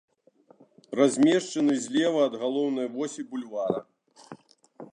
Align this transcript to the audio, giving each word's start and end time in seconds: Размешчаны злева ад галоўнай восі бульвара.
Размешчаны 0.99 1.73
злева 1.83 2.21
ад 2.29 2.33
галоўнай 2.45 2.87
восі 2.97 3.21
бульвара. 3.35 3.79